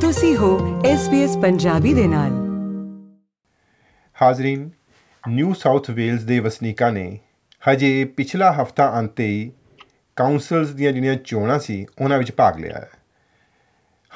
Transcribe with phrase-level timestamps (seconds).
[0.00, 2.30] ਤੁਸੀਂ ਹੋ SBS ਪੰਜਾਬੀ ਦੇ ਨਾਲ।
[4.22, 4.70] ਹਾਜ਼ਰੀਨ
[5.28, 7.18] ਨਿਊ ਸਾਊਥ ਵੇਲਜ਼ ਦੇ ਵਸਨੀਕਾਂ ਨੇ
[7.68, 9.52] ਹਜੇ ਪਿਛਲਾ ਹਫਤਾ ਅੰਤੇ ਹੀ
[10.16, 12.88] ਕਾਉਂਸਲਸ ਦੀਆਂ ਜਿਹੜੀਆਂ ਚੋਣਾਂ ਸੀ, ਉਹਨਾਂ ਵਿੱਚ ਭਾਗ ਲਿਆ ਹੈ।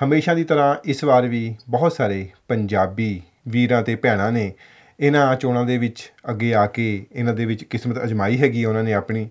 [0.05, 4.53] ਹਮੇਸ਼ਾ ਦੀ ਤਰ੍ਹਾਂ ਇਸ ਵਾਰ ਵੀ ਬਹੁਤ ਸਾਰੇ ਪੰਜਾਬੀ ਵੀਰਾਂ ਤੇ ਭੈਣਾਂ ਨੇ
[5.01, 8.93] ਇਹਨਾਂ ਚੋਣਾਂ ਦੇ ਵਿੱਚ ਅੱਗੇ ਆ ਕੇ ਇਹਨਾਂ ਦੇ ਵਿੱਚ ਕਿਸਮਤ ਅਜਮਾਈ ਹੈਗੀ ਉਹਨਾਂ ਨੇ
[8.93, 9.31] ਆਪਣੀ।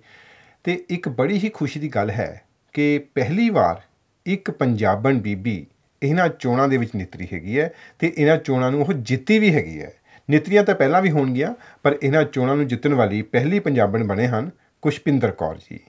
[0.63, 2.41] ਤੇ ਇੱਕ ਬੜੀ ਹੀ ਖੁਸ਼ੀ ਦੀ ਗੱਲ ਹੈ
[2.73, 3.81] ਕਿ ਪਹਿਲੀ ਵਾਰ
[4.25, 5.67] ਇੱਕ ਪੰਜਾਬਣ ਬੀਬੀ
[6.03, 9.81] ਇਹਨਾਂ ਚੋਣਾਂ ਦੇ ਵਿੱਚ ਨਿਤਰੀ ਹੈਗੀ ਹੈ ਤੇ ਇਹਨਾਂ ਚੋਣਾਂ ਨੂੰ ਉਹ ਜਿੱਤੀ ਵੀ ਹੈਗੀ
[9.81, 9.93] ਹੈ।
[10.29, 14.51] ਨਿਤਰੀਆਂ ਤਾਂ ਪਹਿਲਾਂ ਵੀ ਹੋਣਗੀਆਂ, ਪਰ ਇਹਨਾਂ ਚੋਣਾਂ ਨੂੰ ਜਿੱਤਣ ਵਾਲੀ ਪਹਿਲੀ ਪੰਜਾਬਣ ਬਣੇ ਹਨ
[14.81, 15.79] ਕੁਸ਼ਪਿੰਦਰ ਕੌਰ ਜੀ।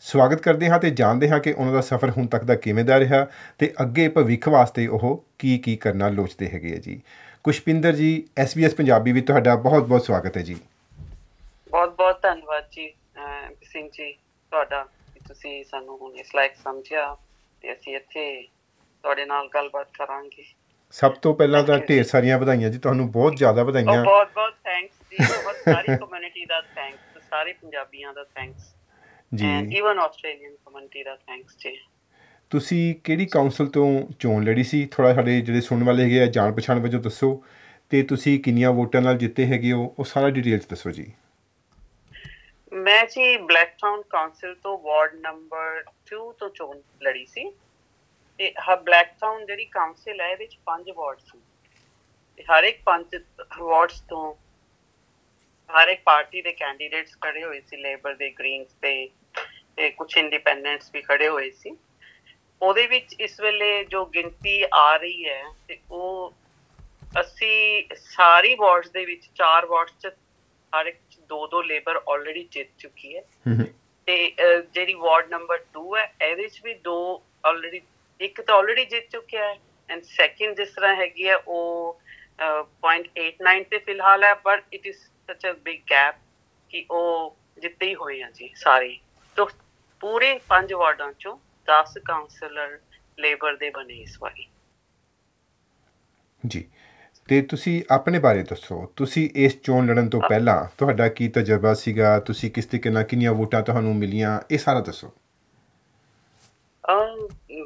[0.00, 3.00] ਸਵਾਗਤ ਕਰਦੇ ਹਾਂ ਤੇ ਜਾਣਦੇ ਹਾਂ ਕਿ ਉਹਨਾਂ ਦਾ ਸਫ਼ਰ ਹੁਣ ਤੱਕ ਦਾ ਕਿਵੇਂ ਦਾ
[3.00, 3.26] ਰਿਹਾ
[3.58, 7.02] ਤੇ ਅੱਗੇ ਭਵਿੱਖ ਵਾਸਤੇ ਉਹ ਕੀ ਕੀ ਕਰਨਾ ਲੋਚਦੇ ਹੈਗੇ ਆ ਜੀ।
[7.44, 10.56] ਕੁਸ਼ਪਿੰਦਰ ਜੀ SBS ਪੰਜਾਬੀ ਵਿੱਚ ਤੁਹਾਡਾ ਬਹੁਤ-ਬਹੁਤ ਸਵਾਗਤ ਹੈ ਜੀ।
[11.70, 14.12] ਬਹੁਤ ਬਹੁਤ ਧੰਨਵਾਦ ਜੀ, ਅਹ, ਸਿੰਘ ਜੀ,
[14.50, 17.16] ਤੁਹਾਡਾ ਕਿ ਤੁਸੀਂ ਸਾਨੂੰ ਹੁਣ ਇਸ ਲਾਇਕ ਸਮਝਿਆ
[17.62, 18.48] ਤੇ ਅਸੀਂ ਇੱਥੇ
[19.02, 20.44] ਤੁਹਾਡੇ ਨਾਲ ਗੱਲਬਾਤ ਕਰਾਂਗੇ।
[20.90, 24.94] ਸਭ ਤੋਂ ਪਹਿਲਾਂ ਤਾਂ ਢੇਰ ਸਾਰੀਆਂ ਵਧਾਈਆਂ ਜੀ ਤੁਹਾਨੂੰ ਬਹੁਤ ਜ਼ਿਆਦਾ ਵਧਾਈਆਂ। ਬਹੁਤ ਬਹੁਤ ਥੈਂਕਸ
[25.10, 28.74] ਜੀ ਬਹੁਤ ਸਾਰੀ ਕਮਿਊਨਿਟੀ ਦਾ ਥੈਂਕਸ ਸਾਰੇ ਪੰਜਾਬੀਆਂ ਦਾ ਥੈਂਕਸ
[29.34, 31.76] ਜੀ। ਇਵਨ ਆਸਟ੍ਰੇਲੀਅਨ ਕਮਿਊਨਿਟੀ ਦਾ ਥੈਂਕਸ ਜੀ।
[32.50, 33.86] ਤੁਸੀਂ ਕਿਹੜੀ ਕਾਉਂਸਲ ਤੋਂ
[34.18, 34.86] ਚੋਣ ਲੜੀ ਸੀ?
[34.86, 37.44] ਥੋੜਾ ਸਾਡੇ ਜਿਹੜੇ ਸੁਣਨ ਵਾਲੇ ਹੈਗੇ ਆ ਜਾਣ ਪਛਾਣ ਵਜੋਂ ਦੱਸੋ।
[37.90, 39.94] ਤੇ ਤੁਸੀਂ ਕਿੰਨੀਆਂ ਵੋਟਾਂ ਨਾਲ ਜਿੱਤੇ ਹੈਗੇ ਹੋ?
[39.98, 41.12] ਉਹ ਸਾਰਾ ਡਿਟੇਲਸ ਦੱਸੋ ਜੀ।
[42.72, 47.52] ਮੈਂ ਜੀ ਬਲੈਕਟਾਊਨ ਕਾਉਂਸਲ ਤੋਂ ਵਾਰਡ ਨੰਬਰ 2 ਤੋਂ ਚੋਣ ਲੜੀ ਸੀ।
[48.42, 51.38] ਤੇ ਹ ਬਲੈਕਟਾਊਨ ਜਿਹੜੀ ਕਾਉਂਸਲ ਹੈ ਇਹਦੇ ਵਿੱਚ ਪੰਜ ਵਾਰਡ ਸੀ
[52.38, 53.16] ਤੇ ਹਰ ਇੱਕ ਪੰਜ
[53.58, 54.34] ਵਾਰਡਸ ਤੋਂ
[55.70, 58.94] ਹਰ ਇੱਕ ਪਾਰਟੀ ਦੇ ਕੈਂਡੀਡੇਟਸ ਖੜੇ ਹੋਏ ਸੀ ਲੇਬਰ ਦੇ ਗ੍ਰੀਨਸ ਤੇ
[59.76, 61.76] ਤੇ ਕੁਝ ਇੰਡੀਪੈਂਡੈਂਟਸ ਵੀ ਖੜੇ ਹੋਏ ਸੀ।
[62.62, 66.34] ਉਹਦੇ ਵਿੱਚ ਇਸ ਵੇਲੇ ਜੋ ਗਿਣਤੀ ਆ ਰਹੀ ਹੈ ਤੇ ਉਹ
[67.20, 70.12] ਅਸੀਂ ਸਾਰੀ ਵਾਰਡਸ ਦੇ ਵਿੱਚ ਚਾਰ ਵਾਰਡਸ ਚ
[70.72, 73.22] ਹਰ ਇੱਕ ਚ ਦੋ ਦੋ ਲੇਬਰ ਆਲਰੇਡੀ ਜਿੱਤ ਚੁੱਕੀ ਹੈ।
[74.08, 74.34] ਤੇ
[74.74, 76.96] ਜਿਹੜੀ ਵਾਰਡ ਨੰਬਰ 2 ਹੈ ਇਹਦੇ ਵਿੱਚ ਵੀ ਦੋ
[77.46, 77.80] ਆਲਰੇਡੀ
[78.22, 79.56] ਇੱਕ ਤਾਂ ਆਲਰੇਡੀ ਜਿੱਤ ਚੁੱਕਿਆ ਹੈ
[79.88, 82.00] ਐਂਡ ਸੈਕਿੰਡ ਜਿਸ ਤਰ੍ਹਾਂ ਹੈਗੀ ਹੈ ਉਹ
[82.42, 86.14] ਅਹ, 0.89 ਤੇ ਫਿਲਹਾਲ ਹੈ ਬਟ ਇਟ ਇਜ਼ ਸੱਚ ਅ ਬਿਗ ਗੈਪ
[86.70, 88.98] ਕਿ ਉਹ ਜਿੱਤੇ ਹੀ ਹੋਏ ਆ ਜੀ ਸਾਰੇ।
[89.36, 89.46] ਤੋਂ
[90.00, 91.38] ਪੂਰੇ ਪੰਜ ਵਾਰਡਾਂ ਚੋਂ
[91.68, 92.78] 10 ਕਾਉਂਸਲਰ
[93.18, 94.48] ਲੇਬਰ ਦੇ ਬਣੇ ਇਸ ਵਾਰੀ।
[96.46, 96.64] ਜੀ
[97.28, 102.20] ਤੇ ਤੁਸੀਂ ਆਪਣੇ ਬਾਰੇ ਦੱਸੋ ਤੁਸੀਂ ਇਸ ਚੋਣ ਲੜਨ ਤੋਂ ਪਹਿਲਾਂ ਤੁਹਾਡਾ ਕੀ ਤਜਰਬਾ ਸੀਗਾ
[102.20, 105.12] ਤੁਸੀਂ ਕਿਸ ਤਰੀਕੇ ਨਾਲ ਕਿੰਨੀਆਂ ਵੋਟਾਂ ਤੁਹਾਨੂੰ ਮਿਲੀਆਂ ਇਹ ਸਾਰਾ ਦੱਸੋ।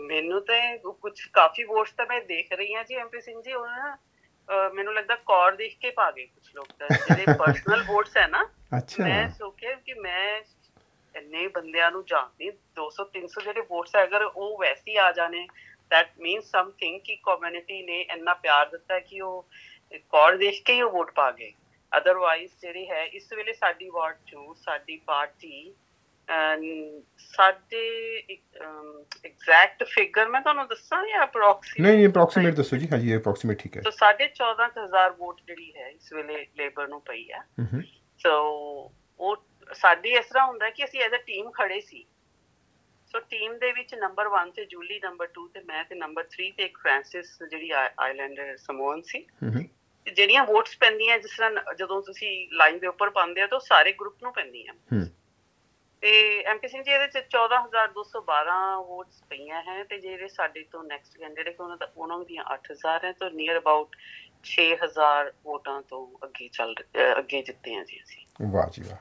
[0.00, 3.96] ਮੈਨੂੰ ਤੇ ਕੁਝ ਕਾਫੀ ਵੋਟਸ ਤਾਂ ਮੈਂ ਦੇਖ ਰਹੀ ਹਾਂ ਜੀ ਐਮਪੀ ਸਿੰਘ ਜੀ ਉਹਨਾਂ
[4.74, 8.48] ਮੈਨੂੰ ਲੱਗਦਾ ਕੌਰ ਦੇਖ ਕੇ ਪਾ ਗਏ ਕੁਝ ਲੋਕ ਤਾਂ ਜਿਹੜੇ ਪਰਸਨਲ ਵੋਟਸ ਹੈ ਨਾ।
[9.00, 10.42] ਮੈਂ ਸੋਚਿਆ ਕਿ ਮੈਂ
[11.16, 15.46] ਇੰਨੇ ਬੰਦਿਆਂ ਨੂੰ ਜਾਣਦੀ 200 300 ਜਿਹੜੇ ਵੋਟਸ ਹੈ ਅਗਰ ਉਹ ਵੈਸੇ ਹੀ ਆ ਜਾਣੇ
[15.94, 19.48] that means something ਕਿ ਕਮਿਊਨਿਟੀ ਨੇ ਇੰਨਾ ਪਿਆਰ ਦਿੱਤਾ ਕਿ ਉਹ
[19.94, 21.52] ਕੌਰ ਦੇਖ ਕੇ ਹੀ ਉਹ ਵੋਟ ਪਾ ਗਏ।
[21.98, 25.74] ਅਦਰਵਾਈਜ਼ ਜਿਹੜੀ ਹੈ ਇਸ ਵੇਲੇ ਸਾਡੀ ਵਾਰਡ ਚੋਂ ਸਾਡੀ ਪਾਰਟੀ
[27.18, 28.18] ਸਾਡੇ
[29.24, 33.76] ਐਗਜ਼ੈਕਟ ਫਿਗਰ ਮੈਂ ਤੁਹਾਨੂੰ ਦੱਸਾਂ ਜਾਂ ਅਪਰੋਕਸੀਮੇਟ ਨਹੀਂ ਨਹੀਂ ਅਪਰੋਕਸੀਮੇਟ ਦੱਸੋ ਜੀ। ਹਾਂਜੀ ਅਪਰੋਕਸੀਮੇਟ ਠੀਕ
[33.76, 37.28] ਹੈ। ਸੋ ਸਾਢੇ 14000 ਵੋਟ ਜਿਹੜੀ ਹੈ ਇਸ ਵੇਲੇ ਲੇਬਰ ਨੂੰ ਪਈ
[37.60, 37.82] ਹੂੰ।
[38.18, 38.32] ਸੋ
[39.20, 39.36] ਉਹ
[39.72, 42.04] ਸਾਡੀ ਇਸ ਤਰ੍ਹਾਂ ਹੁੰਦਾ ਕਿ ਅਸੀਂ ਐਜ਼ ਅ ਟੀਮ ਖੜੇ ਸੀ।
[43.12, 46.50] ਸੋ ਟੀਮ ਦੇ ਵਿੱਚ ਨੰਬਰ 1 ਤੇ ਜੂਲੀ ਨੰਬਰ 2 ਤੇ ਮੈਂ ਤੇ ਨੰਬਰ 3
[46.56, 49.26] ਤੇ ਇੱਕ ਫ੍ਰਾਂਸਿਸ ਜਿਹੜੀ ਆਈਲੈਂਡਰ ਸਮੋਨ ਸੀ।
[50.12, 54.22] ਜਿਹੜੀਆਂ ਵੋਟਸ ਪੈਂਦੀਆਂ ਜਿਸ ਤਰ੍ਹਾਂ ਜਦੋਂ ਤੁਸੀਂ ਲਾਈਨ ਦੇ ਉੱਪਰ ਪਾਉਂਦੇ ਆ ਤਾਂ ਸਾਰੇ ਗਰੁੱਪ
[54.22, 54.74] ਨੂੰ ਪੈਂਦੀਆਂ।
[56.00, 61.18] ਤੇ ਐਮਪੀ ਸਿੰਘ ਜੀ, ਇਹਦੇ ਚ 14212 ਵੋਟਸ ਪਈਆਂ ਹੈ ਤੇ ਜਿਹੜੇ ਸਾਡੇ ਤੋਂ ਨੈਕਸਟ
[61.18, 63.96] ਕੈਂਡੀਡੇਟ ਉਹਨਾਂ ਦਾ, ਉਹਨਾਂ ਦੀਆਂ 8000 ਹੈ, ਤਾਂ ਨੀਅਰ ਅਬਾਊਟ
[64.42, 68.96] 6000 ਵੋਟਾਂ ਤੋਂ ਅੱਗੇ ਚੱਲ ਅਹ ਅੱਗੇ ਜਿੱਤੇ ਆ ਜੀ ਅਸੀਂ। ਵਾਹ ਜੀ ਵਾਹ।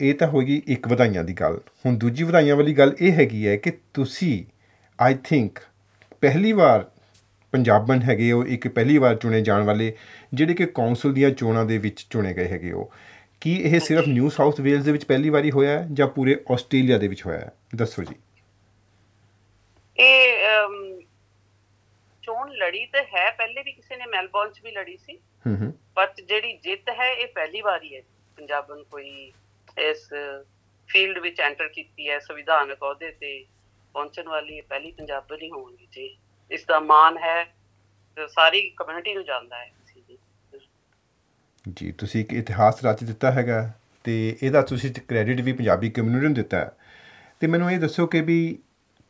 [0.00, 3.56] ਇਹ ਤਾਂ ਹੋਈ ਇੱਕ ਵਧਾਈਆਂ ਦੀ ਗੱਲ। ਹੁਣ ਦੂਜੀ ਵਧਾਈਆਂ ਵਾਲੀ ਗੱਲ ਇਹ ਹੈਗੀ ਹੈ
[3.56, 4.44] ਕਿ ਤੁਸੀਂ
[5.00, 5.58] ਆਈ ਥਿੰਕ
[6.20, 6.90] ਪਹਿਲੀ ਵਾਰ
[7.52, 9.96] ਪੰਜਾਬਣ ਹੈਗੇ ਹੋ, ਇੱਕ ਪਹਿਲੀ ਵਾਰ ਚੁਣੇ ਜਾਣ ਵਾਲੇ,
[10.34, 12.92] ਜਿਹੜੇ ਕਿ ਕੌਂਸਲ ਦੀਆਂ ਚੋਣਾਂ ਦੇ ਵਿੱਚ ਚੁਣੇ ਗਏ ਹੈਗੇ ਹੋ।
[13.40, 16.98] ਕੀ ਇਹ ਸਿਰਫ ਨਿਊ ਸਾਊਥ ਵੇਲਜ਼ ਦੇ ਵਿੱਚ ਪਹਿਲੀ ਵਾਰੀ ਹੋਇਆ ਹੈ ਜਾਂ ਪੂਰੇ ਆਸਟ੍ਰੇਲੀਆ
[16.98, 17.52] ਦੇ ਵਿੱਚ ਹੋਇਆ ਹੈ?
[17.76, 18.14] ਦੱਸੋ ਜੀ।
[19.98, 20.38] ਇਹ
[22.22, 25.74] ਚੋਣ ਲੜੀ ਤੇ ਹੈ ਪਹਿਲੇ ਵੀ ਕਿਸੇ ਨੇ ਮੈਲਬੌਰਨ ਚ ਵੀ ਲੜੀ ਸੀ। ਹੂੰ ਹੂੰ।
[25.96, 28.02] ਬਟ ਜਿਹੜੀ ਜਿੱਤ ਹੈ ਇਹ ਪਹਿਲੀ ਵਾਰੀ ਹੈ।
[28.36, 29.32] ਪੰਜਾਬਨ ਕੋਈ
[29.78, 30.10] ਇਸ
[30.88, 33.44] ਫੀਲਡ ਵਿੱਚ ਐਂਟਰ ਕੀਤੀ ਹੈ ਸੰਵਿਧਾਨਕ ਅਹੁਦੇ ਤੇ
[33.92, 36.16] ਪਹੁੰਚਣ ਵਾਲੀ ਇਹ ਪਹਿਲੀ ਪੰਜਾਬਣ ਹੀ ਹੋਣਗੀ ਜੀ।
[36.50, 37.44] ਇਸ ਦਾ ਮਾਣ ਹੈ
[38.28, 39.70] ਸਾਰੀ ਕਮਿਊਨਿਟੀ ਨੂੰ ਜਾਣਦਾ ਹੈ।
[41.66, 43.72] ਜੀ ਜੀ ਤੁਸੀਂ ਇੱਕ ਇਤਿਹਾਸ ਰਚ ਦਿੱਤਾ ਹੈਗਾ
[44.04, 46.70] ਤੇ ਇਹਦਾ ਤੁਸੀਂ ਕ੍ਰੈਡਿਟ ਵੀ ਪੰਜਾਬੀ ਕਮਿਊਨਿਟੀ ਨੂੰ ਦਿੱਤਾ ਹੈ।
[47.40, 48.58] ਤੇ ਮੈਨੂੰ ਇਹ ਦੱਸੋ ਕਿ ਵੀ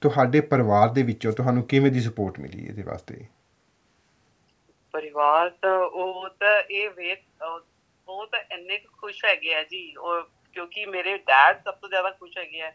[0.00, 3.26] ਤੁਹਾਡੇ ਪਰਿਵਾਰ ਦੇ ਵਿੱਚੋਂ ਤੁਹਾਨੂੰ ਕਿਵੇਂ ਦੀ ਸਪੋਰਟ ਮਿਲੀ ਇਹਦੇ ਵਾਸਤੇ?
[4.92, 7.64] ਪਰਿਵਾਰ ਤਾਂ ਉਹ ਤਾਂ ਇਹ ਵੇਖ, ਉਹ-
[8.08, 12.10] ਉਹ ਤਾਂ ਇੰਨੇ ਕੁ ਖੁਸ਼ ਹੈਗੇ ਆ ਜੀ, ਉਹ ਕਿਉਂਕਿ ਮੇਰੇ ਡੈਡ ਸਭ ਤੋਂ ਜ਼ਿਆਦਾ
[12.10, 12.72] ਖੁਸ਼ ਹੈਗੇ ਆ।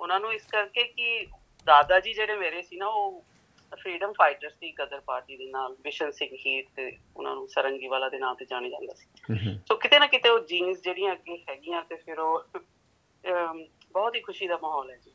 [0.00, 1.26] ਉਹਨਾਂ ਨੂੰ ਇਸ ਕਰਕੇ ਕਿ
[1.66, 3.24] ਦਾਦਾ ਜੀ ਜਿਹੜੇ ਮੇਰੇ ਸੀ ਨਾ, ਉਹ
[3.76, 8.08] ਫਰੀडम ਫਾਈਟਰ ਸੀ ਗਦਰ ਪਾਰਟੀ ਦੇ ਨਾਲ ਬਿਸ਼ਨ ਸਿੰਘ ਹੀਰ ਤੇ ਉਹਨਾਂ ਨੂੰ ਸਰੰਗੀ ਵਾਲਾ
[8.08, 11.82] ਦੇ ਨਾਂ ਤੇ ਜਾਣਿਆ ਜਾਂਦਾ ਸੀ। ਸੋ ਕਿਤੇ ਨਾ ਕਿਤੇ ਉਹ ਜੀਨਸ ਜਿਹੜੀਆਂ ਅੱਗੇ ਹੈਗੀਆਂ
[11.82, 12.44] ਤੇ ਫਿਰ ਉਹ
[13.92, 15.10] ਬਹੁਤ ਹੀ ਖੁਸ਼ੀ ਦਾ ਮਾਹੌਲ ਹੈ ਜੀ।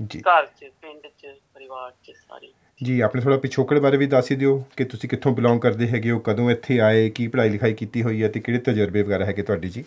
[0.00, 2.52] ਜੀ। ਘਰ 'ਚ ਪਿੰਡ 'ਚ ਪਰਿਵਾਰ 'ਚ ਸਾਰੇ।
[2.84, 6.18] ਜੀ ਆਪਣੇ ਥੋੜਾ ਪਿਛੋਕੜ ਬਾਰੇ ਵੀ ਦੱਸ ਦਿਓ ਕਿ ਤੁਸੀਂ ਕਿੱਥੋਂ ਬਿਲੋਂਗ ਕਰਦੇ ਹੈਗੇ ਹੋ
[6.18, 9.68] ਕਦੋਂ ਇੱਥੇ ਆਏ ਕੀ ਪੜ੍ਹਾਈ ਲਿਖਾਈ ਕੀਤੀ ਹੋਈ ਹੈ ਤੇ ਕਿਹੜੇ ਤਜਰਬੇ ਵਗੈਰਾ ਹੈਗੇ ਤੁਹਾਡੀ
[9.68, 9.84] ਜੀ?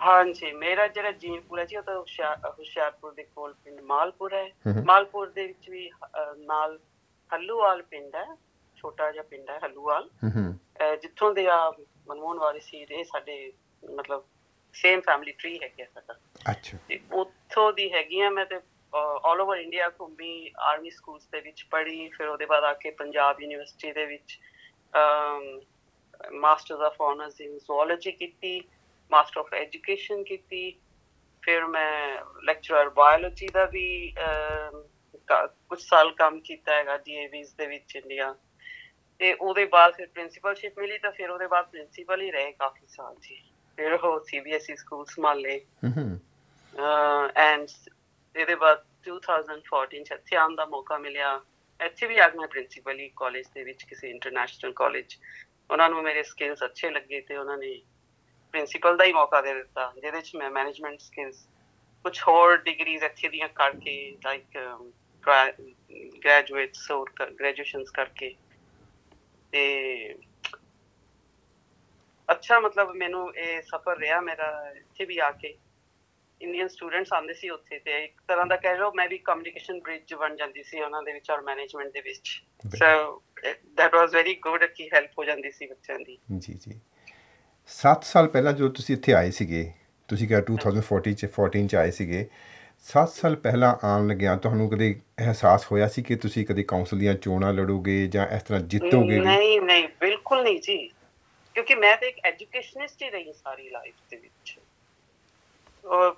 [0.00, 4.48] ਹਾਂਜੀ ਮੇਰਾ ਜਿਹੜਾ ਜੀਨਪੁਰ ਹੈ ਜੀ ਉਹ ਤਾਂ ਹੁਸ਼ਿਆਰ- ਹੁਸ਼ਿਆਰਪੁਰ ਦੇ ਕੋਲ ਪਿੰਡ ਮਾਲਪੁਰ ਹੈ।
[4.84, 5.90] ਮਾਲਪੁਰ ਦੇ ਵਿੱਚ ਵੀ
[6.36, 6.78] ਨਾਲ
[7.32, 8.26] ਹੱਲੂਵਾਲ ਪਿੰਡ ਹੈ
[8.76, 10.08] ਛੋਟਾ ਜਿਹਾ ਪਿੰਡ ਹੈ ਹੱਲੂਵਾਲ।
[11.02, 11.70] ਜਿੱਥੋਂ ਦੇ ਆ
[12.08, 13.52] ਮਨਮੋਹਨ ਵਾਰਿਸ ਸੀ ਇਹ ਸਾਡੇ
[13.82, 14.24] ਮਤਲਬ
[14.74, 16.14] ਸੇਮ ਫੈਮਿਲੀ ਟਰੀ ਹੈ ਸਾਡਾ।
[16.50, 18.60] ਅੱਛਾ। ਤੇ ਉੱਥੋਂ ਦੀ ਹੈਗੀ ਆ ਮੈਂ ਤੇ
[19.24, 23.40] ਆਲ ਓਵਰ ਇੰਡੀਆ ਘੁੰਮੀ ਆਰਮੀ ਸਕੂਲਸ ਦੇ ਵਿੱਚ ਪੜ੍ਹੀ ਫਿਰ ਉਹਦੇ ਬਾਅਦ ਆ ਕੇ ਪੰਜਾਬ
[23.40, 24.38] ਯੂਨੀਵਰਸਿਟੀ ਦੇ ਵਿੱਚ
[26.32, 28.68] masters of honours in zoology ਕੀਤੀ
[29.10, 30.80] ਮਾਸਟਰ ਆਫ ਐਜੂਕੇਸ਼ਨ ਕੀਤੀ
[31.42, 34.14] ਫਿਰ ਮੈਂ ਲੈਕਚਰਰ ਬਾਇਓਲੋਜੀ ਦਾ ਵੀ
[35.30, 38.34] ਕੁਝ ਸਾਲ ਕੰਮ ਕੀਤਾ ਹੈਗਾ ਡੀਏਵੀਜ਼ ਦੇ ਵਿੱਚ ਇੰਡੀਆ
[39.18, 43.16] ਤੇ ਉਹਦੇ ਬਾਅਦ ਫਿਰ ਪ੍ਰਿੰਸੀਪਲਸ਼ਿਪ ਮਿਲੀ ਤਾਂ ਫਿਰ ਉਹਦੇ ਬਾਅਦ ਪ੍ਰਿੰਸੀਪਲ ਹੀ ਰਹੇ ਕਾਫੀ ਸਾਲ
[43.22, 43.42] ਜੀ।
[43.76, 46.20] ਫਿਰ ਉਹ ਸੀਬੀਐਸਈ ਸਕੂਲ ਸੰਭਾਲੇ। ਹੂੰ ਹੂੰ
[47.36, 47.68] ਐਂਡ
[48.36, 51.40] ਇਹਦੇ ਬਾਅਦ 2014 ਚ ਇੱਥੇ ਆਉਣ ਦਾ ਮੌਕਾ ਮਿਲਿਆ।
[51.80, 55.16] ਇੱਥੇ ਵੀ ਆ ਮੈਂ ਪ੍ਰਿੰਸੀਪਲ ਹੀ ਕਾਲਜ ਦੇ ਵਿੱਚ ਕਿਸੇ ਇੰਟਰਨੈਸ਼ਨਲ ਕਾਲਜ
[55.70, 57.80] ਉਹਨਾਂ ਨੂੰ ਮੇਰੇ ਸਕਿੱਲਸ ਅੱਛੇ ਲੱਗੇ ਤੇ ਉਹਨਾਂ ਨੇ
[58.54, 61.48] ਪ੍ਰਿੰਸੀਪਲ ਦਾ ਹੀ ਮੌਕਾ ਦੇ ਦਿੱਤਾ ਜਿਹਦੇ ਚ ਮੈਂ ਮੈਨੇਜਮੈਂਟ ਸਕਿੱਲਸ
[62.02, 64.56] ਕੁਝ ਹੋਰ ਡਿਗਰੀਜ਼ ਇੱਥੇ ਦੀਆਂ ਕਰਕੇ ਲਾਈਕ
[65.24, 68.34] ਗ੍ਰੈਜੂਏਟਸ ਹੋਰ ਗ੍ਰੈਜੂਏਸ਼ਨਸ ਕਰਕੇ।
[69.52, 70.14] ਤੇ
[72.28, 75.56] ਅੱਛਾ ਮਤਲਬ ਮੈਨੂੰ ਇਹ ਸਫਰ ਰਿਹਾ ਮੇਰਾ ਇੱਥੇ ਵੀ ਆ ਕੇ।
[76.40, 80.14] ਇੰਡੀਅਨ ਸਟੂਡੈਂਟਸ ਆਉਂਦੇ ਸੀ ਉੱਥੇ ਤੇ ਇੱਕ ਤਰ੍ਹਾਂ ਦਾ ਕਹਿ ਲਓ ਮੈਂ ਵੀ ਕਮਿਊਨੀਕੇਸ਼ਨ ਬ੍ਰਿਜ
[80.14, 82.28] ਬਣ ਜਾਂਦੀ ਸੀ ਉਹਨਾਂ ਦੇ ਵਿੱਚ ਔਰ ਮੈਨੇਜਮੈਂਟ ਦੇ ਵਿੱਚ।
[82.76, 83.22] So
[83.76, 86.80] that was very good ਕਿ ਹੈਲਪ ਹੋ ਜਾਂਦੀ ਸੀ ਬੱਚਿਆਂ ਦੀ। ਜੀ ਜੀ।
[87.70, 89.64] 7 ਸਾਲ ਪਹਿਲਾਂ ਜਦੋਂ ਤੁਸੀਂ ਇੱਥੇ ਆਏ ਸੀਗੇ
[90.08, 92.28] ਤੁਸੀਂ ਕਿਹਾ 2014 ਚ 14 ਚ ਆਏ ਸੀਗੇ
[92.84, 97.14] 7 ਸਾਲ ਪਹਿਲਾਂ ਆਉਣ ਲੱਗਿਆ ਤੁਹਾਨੂੰ ਕਦੇ ਅਹਿਸਾਸ ਹੋਇਆ ਸੀ ਕਿ ਤੁਸੀਂ ਕਦੇ ਕਾਉਂਸਲ ਦੀਆਂ
[97.14, 99.24] ਚੋਣਾਂ ਲੜੋਗੇ ਜਾਂ ਇਸ ਤਰ੍ਹਾਂ ਜਿੱਤੋਗੇ ਵੀ?
[99.24, 100.76] ਨਹੀਂ ਨਹੀਂ ਬਿਲਕੁਲ ਨਹੀਂ ਜੀ।
[101.54, 104.58] ਕਿਉਂਕਿ ਮੈਂ ਤਾਂ ਇੱਕ ਐਜੂਕੇਸ਼ਨਿਸਟ ਹੀ ਰਹੀ ਸਾਰੀ ਲਾਈਫ ਦੇ ਵਿੱਚ।
[105.84, 106.14] ਔਰ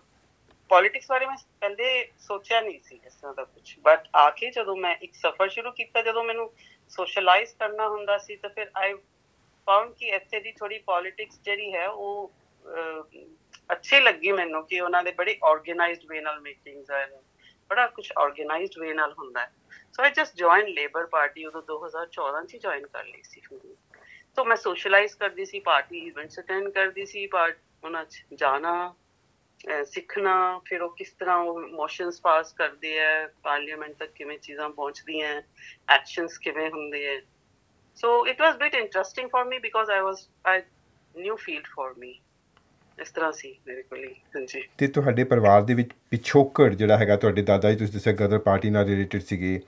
[0.70, 4.76] ਪੋਲਿਟਿਕਸ ਬਾਰੇ ਮੈਂ ਪਹਿਲੇ ਸੋਚਿਆ ਨਹੀਂ ਸੀ ਇਸ ਤਰ੍ਹਾਂ ਦਾ ਕੁਝ ਬਟ ਆ ਕੇ ਜਦੋਂ
[4.76, 6.50] ਮੈਂ ਇੱਕ ਸਫ਼ਰ ਸ਼ੁਰੂ ਕੀਤਾ ਜਦੋਂ ਮੈਨੂੰ
[6.88, 8.94] ਸੋਸ਼ਲਾਈਜ਼ ਕਰਨਾ ਹੁੰਦਾ ਸੀ ਤਾਂ ਫਿਰ ਆਈ
[9.66, 12.30] ਫਾਊਂਡ ਕਿ ਇੱਥੇ ਦੀ ਥੋੜੀ ਪੋਲਿਟਿਕਸ ਜਿਹੜੀ ਹੈ ਉਹ
[12.64, 13.02] ਅਹ,
[13.72, 17.06] ਅੱਛੀ ਲੱਗੀ ਮੈਨੂੰ ਕਿ ਉਹਨਾਂ ਦੇ ਬੜੀ ਆਰਗੇਨਾਈਜ਼ਡ ਵੇ ਨਾਲ ਮੀਟਿੰਗਸ ਆਏ
[17.70, 19.52] ਬੜਾ ਕੁਝ ਆਰਗੇਨਾਈਜ਼ਡ ਵੇ ਨਾਲ ਹੁੰਦਾ ਹੈ।
[19.93, 23.40] So I just join Labour Party ਉਦੋਂ 2014 ਚ ਜੁਆਇਨ ਕਰ ਲਈ ਸੀ
[24.37, 28.94] ਸੋ ਮੈਂ। ਸੋਸ਼ਲਾਈਜ਼ ਕਰਦੀ ਸੀ, ਪਾਰਟੀ ਇਵੈਂਟਸ ਅਟੈਂਡ ਕਰਦੀ ਸੀ ਪਾਰਟ ਉਹਨਾਂ ਚ ਜਾਣਾ
[29.84, 35.43] ਸਿੱਖਣਾ, ਫਿਰ ਉਹ ਕਿਸ ਤਰ੍ਹਾਂ ਉਹ ਮੋਸ਼ਨਸ ਪਾਸ ਕਰਦੇ ਆ ਪਾਰਲੀਮੈਂਟ ਤੱਕ ਕਿਵੇਂ ਚੀਜ਼ਾਂ ਪਹੁੰਚਦੀਆਂ
[35.88, 37.20] ਐਕਸ਼ਨਸ ਕਿਵੇਂ ਹੁੰਦੇ ਆ
[37.94, 40.62] so it was bit interesting for me because I was I
[41.17, 42.20] new field for me
[43.00, 47.17] ਇਸ ਤਰ੍ਹਾਂ ਸੀ ਮੇਰੇ ਕੋਲ ਹੀ ਹਾਂਜੀ। ਤੇ ਤੁਹਾਡੇ ਪਰਿਵਾਰ ਦੇ ਵਿੱਚ ਪਿਛੋਕੜ ਜਿਹੜਾ ਹੈਗਾ
[47.17, 49.61] ਤੁਹਾਡੇ ਦਾਦਾ ਜੀ ਤੁਸੀਂ ਦੱਸਿਆ ਗਦਰ ਪਾਰਟੀ ਨਾਲ ਰਿਲੇਟਡ ਸੀਗੇ।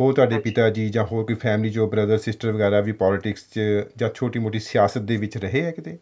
[0.00, 3.60] ਹੋਰ ਤੁਹਾਡੇ। ਪਿਤਾ ਜੀ ਜਾਂ ਹੋਰ ਕੋਈ ਫੈਮਿਲੀ ਜੋ ਬ੍ਰਦਰ ਸਿਸਟਰ ਵਗੈਰਾ ਵੀ ਪੋਲਿਟਿਕਸ 'ਚ
[3.96, 5.98] ਜਾਂ ਛੋਟੀ ਮੋਟੀ ਸਿਆਸਤ ਦੇ ਵਿੱਚ ਰਹੇ ਹੈ ਕਿਤੇ?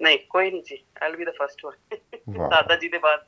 [0.00, 2.48] ਨਹੀਂ ਕੋਈ ਨਹੀਂ ਜੀ I will be the first one.
[2.48, 3.24] ਦਾਦਾ ਜੀ ਦੇ ਬਾਅਦ।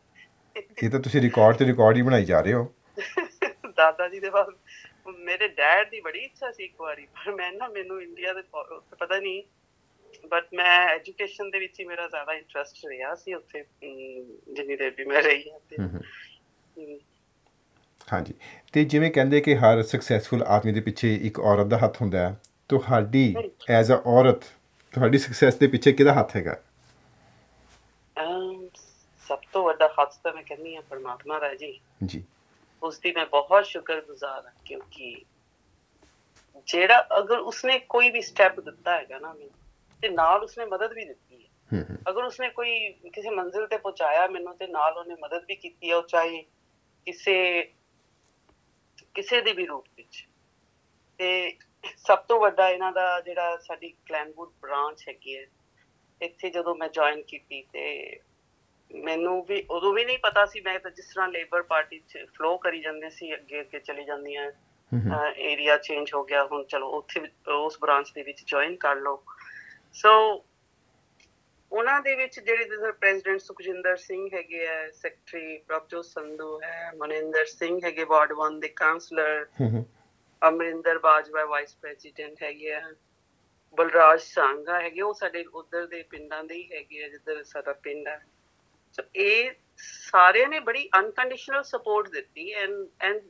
[0.82, 2.72] ਇਹ ਤਾਂ ਤੁਸੀਂ ਰਿਕਾਰਡ ਤੇ ਰਿਕਾਰਡ ਹੀ ਬਣਾਈ ਜਾ ਰਹੇ ਹੋ।
[3.76, 4.54] ਦਾਦਾ ਜੀ ਦੇ ਬਾਅਦ
[5.18, 8.42] ਮੇਰੇ ਡੈਡ ਦੀ ਬੜੀ ਇੱਛਾ ਸੀ ਇੱਕ ਵਾਰੀ ਪਰ ਮੈਂ ਨਾ ਮੈਨੂੰ ਇੰਡੀਆ ਦੇ
[9.00, 9.42] ਪਤਾ ਨਹੀਂ
[10.30, 13.64] ਬਟ ਮੈਂ ਐਜੂਕੇਸ਼ਨ ਦੇ ਵਿੱਚ ਹੀ ਮੇਰਾ ਜ਼ਿਆਦਾ ਇੰਟਰਸਟ ਰਿਹਾ ਸੀ ਉੱਥੇ
[14.52, 15.58] ਜਿੰਨੀ ਦੇਰ ਵੀ ਮੈਂ ਰਹੀ ਹਾਂ
[18.12, 18.34] ਹਾਂਜੀ।
[18.74, 22.36] ਤੇ ਜਿਵੇਂ ਕਹਿੰਦੇ ਕਿ ਹਰ ਸਕਸੈਸਫੁਲ ਆਦਮੀ ਦੇ ਪਿੱਛੇ ਇੱਕ ਔਰਤ ਦਾ ਹੱਥ ਹੁੰਦਾ ਹੈ
[22.70, 23.34] ਤੁਹਾਡੀ
[23.70, 24.44] ਐਜ਼ ਅ ਔਰਤ
[24.94, 26.56] ਤੁਹਾਡੀ ਸਕਸੈਸ ਦੇ ਪਿੱਛੇ ਕਿਹਦਾ ਹੱਥ ਹੈਗਾ?
[28.16, 28.68] ਅਮ,
[29.26, 32.22] ਸਭ ਤੋਂ ਵੱਡਾ ਹੱਥ ਤਾਂ ਮੈਂ ਕਹਿੰਦੀ ਹਾਂ ਪਰਮਾਤਮਾ ਦਾ ਜੀ। ਜੀ।
[32.82, 35.14] ਉਸ ਦੀ ਮੈਂ ਬਹੁਤ ਸ਼ੁਕਰਗੁਜ਼ਾਰ ਹਾਂ ਕਿਉਂਕਿ
[36.68, 39.50] ਜਿਹੜਾ ਅਗਰ ਉਸਨੇ ਕੋਈ ਵੀ ਸਟੈਪ ਦਿੱਤਾ ਹੈਗਾ ਨਾ ਮੈਨੂੰ
[40.02, 44.56] ਤੇ ਨਾਲ ਉਸਨੇ ਮਦਦ ਵੀ ਦਿੱਤੀ ਹੈ। ਅਗਰ ਉਸਨੇ ਕੋਈ ਕਿਸੇ ਮੰਜ਼ਿਲ ਤੇ ਪਹੁੰਚਾਇਆ ਮੈਨੂੰ
[44.56, 46.42] ਤੇ ਨਾਲ ਉਹਨੇ ਮਦਦ ਵੀ ਕੀਤੀ ਹੈ ਉਹ ਚਾਹੇ
[47.06, 47.36] ਕਿਸੇ
[49.14, 50.26] ਕਿਸੇ ਦੇ ਵੀ ਰੂਪ ਵਿੱਚ।
[51.18, 51.56] ਤੇ
[51.96, 55.46] ਸਭ ਤੋਂ ਵੱਡਾ ਇਹਨਾਂ ਦਾ ਜਿਹੜਾ ਸਾਡੀ ਕਲੈਨਵੁੱਡ ਬ੍ਰਾਂਚ ਹੈਗੀ ਹੈ
[56.20, 57.84] ਇੱਥੇ ਜਦੋਂ ਮੈਂ ਜੁਆਇਨ ਕੀਤੀ ਤੇ
[58.90, 62.56] ਮੈਨੂੰ ਵੀ ਉਦੋਂ ਵੀ ਨਹੀਂ ਪਤਾ ਸੀ ਮੈਂ ਤਾਂ ਜਿਸ ਤਰ੍ਹਾਂ ਲੇਬਰ ਪਾਰਟੀ ਚ ਫਲੋ
[62.58, 64.50] ਕਰੀ ਜਾਂਦੇ ਸੀ ਅੱਗੇ ਅੱਗੇ ਚਲੀ ਜਾਂਦੀਆਂ।
[65.38, 67.20] ਏਰੀਆ ਚੇਂਜ ਹੋ। ਗਿਆ ਹੁਣ ਚਲੋ ਉੱਥੇ
[67.52, 69.22] ਉਸ ਬ੍ਰਾਂਚ ਦੇ ਵਿੱਚ ਜੁਆਇਨ ਕਰ ਲਓ।
[69.98, 70.10] ਸੋ
[71.72, 77.44] ਉਹਨਾਂ ਦੇ ਵਿੱਚ ਜਿਹੜੇ ਜਿਵੇਂ ਪ੍ਰੈਜ਼ੀਡੈਂਟ ਸੁਖਜਿੰਦਰ ਸਿੰਘ ਹੈਗੇ ਆ ਸੈਕਟਰੀ ਪ੍ਰਭਜੋਤ ਸੰਧੂ ਹੈ ਮਨਿੰਦਰ
[77.44, 79.46] ਸਿੰਘ ਹੈਗੇ ਵਾਰਡ 1 ਦੇ councillor.
[80.42, 82.80] Amarinder Bajwa vice president ਹੈਗੇ ਆ
[83.78, 88.08] ਬਲਰਾਜ ਸਾਂਗਾ ਹੈਗੇ ਉਹ ਸਾਡੇ ਉਧਰ ਦੇ ਪਿੰਡਾਂ ਦੇ ਹੀ ਹੈਗੇ ਆ ਜਿੱਧਰ ਸਾਡਾ ਪਿੰਡ
[88.08, 88.20] ਹੈ
[88.98, 93.20] ਸੋ ਇਹ ਸਾਰਿਆਂ ਨੇ ਬੜੀ ਅਨਕੰਡੀਸ਼ਨਲ ਸਪੋਰਟ ਦਿੱਤੀ and and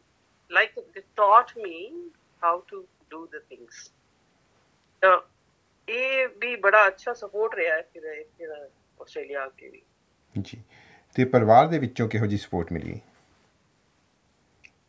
[0.50, 1.88] like they taught me
[2.42, 3.90] how to do the things
[5.88, 8.68] ਇਹ ਵੀ ਬੜਾ ਅੱਛਾ ਸਪੋਰਟ ਰਿਹਾ ਹੈ ਫਿਰ ਫਿਰ
[9.02, 9.82] ਆਸਟ੍ਰੇਲੀਆ ਆ ਕੇ ਵੀ।
[10.40, 10.62] ਜੀ।
[11.14, 13.00] ਤੇ ਪਰਿਵਾਰ ਦੇ ਵਿੱਚੋਂ ਕਿਹੋ ਜੀ ਸਪੋਰਟ ਮਿਲੀ?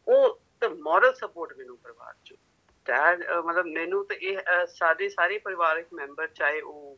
[0.08, 2.38] ਉਹ ਤਾਂ ਮੋਰਲ ਸਪੋਰਟ ਮੈਨੂੰ ਪਰਿਵਾਰ ਚੋਂ।
[2.86, 4.38] ਡੈਡ ਮਤਲਬ ਮੈਨੂੰ ਤਾਂ ਇਹ
[4.68, 6.98] ਸਾਡੇ ਸਾਰੇ ਪਰਿਵਾਰਕ ਮੈਂਬਰ ਚਾਹੇ ਉਹ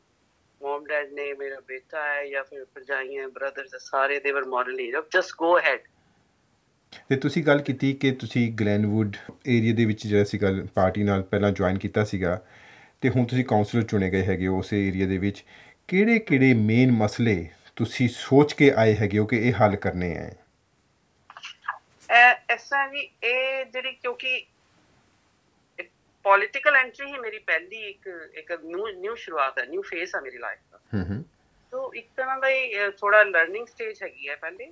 [0.62, 5.36] ਮਮ ਡੈਡ ਨੇ ਮੇਰਾ ਬੇਟਾ ਹੈ ਜਾਂ ਫਿਰ ਭਰਜਾਈਆਂ ਬ੍ਰਦਰਸ ਸਾਰੇ ਦੇ ਵਰ ਮੋਰਲੀ ਜਸਟ
[5.38, 5.79] ਗੋ ਅਹੈਡ
[7.10, 9.15] ਤੇ ਤੁਸੀਂ ਗੱਲ ਕੀਤੀ ਕਿ ਤੁਸੀਂ ਗਲੈਨਵੁੱਡ
[9.48, 12.41] ਏਰੀਆ ਦੇ ਵਿੱਚ ਜਿਹੜਾ ਸੀਗਾ ਪਾਰਟੀ ਨਾਲ ਪਹਿਲਾਂ ਜੁਆਇਨ ਕੀਤਾ ਸੀਗਾ
[13.01, 15.43] ਤੇ ਹੁਣ ਤੁਸੀਂ ਕਾਉਂਸਲਰ ਚੁਣੇ ਗਏ ਹੈਗੇ ਹੋ ਉਸ ਏਰੀਆ ਦੇ ਵਿੱਚ।
[15.88, 20.12] ਕਿਹੜੇ ਕਿਹੜੇ ਮੇਨ ਮਸਲੇ ਤੁਸੀਂ ਸੋਚ ਕੇ ਆਏ ਹੈਗੇ ਹੋ ਕਿ ਇਹ ਹੱਲ ਕਰਨੇ
[22.12, 24.46] ਇਹ ਇਸ ਤਰ੍ਹਾਂ ਜੀ ਇਹ ਜਿਹੜੀ ਕਿਉਂਕਿ
[26.25, 30.38] ਪੋਲਿਟੀਕਲ ਐਂਟਰੀ ਹੀ ਮੇਰੀ ਪਹਿਲੀ ਇੱਕ ਇੱਕ ਨਿਊ ਨਿਊ ਸ਼ੁਰੂਆਤ ਹੈ ਨਿਊ ਫੇਸ ਹੈ ਮੇਰੀ
[30.38, 31.24] ਲਾਈਫ ਦਾ। ਹੂੰ ਹੂੰ।
[31.72, 34.72] ਸੋ ਇੱਕ ਤਰ੍ਹਾਂ ਦਾ ਹੀ ਥੋੜਾ ਲਰਨਿੰਗ ਸਟੇਜ ਹੈਗੀ ਹੈ ਪਹਿਲੇ।